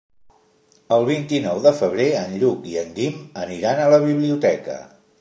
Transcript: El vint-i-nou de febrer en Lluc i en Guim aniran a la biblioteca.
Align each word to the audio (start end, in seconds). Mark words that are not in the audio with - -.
El 0.97 1.05
vint-i-nou 1.09 1.61
de 1.67 1.75
febrer 1.81 2.09
en 2.23 2.35
Lluc 2.45 2.67
i 2.73 2.81
en 2.85 2.93
Guim 2.99 3.23
aniran 3.47 3.87
a 3.87 3.91
la 3.97 4.05
biblioteca. 4.11 4.85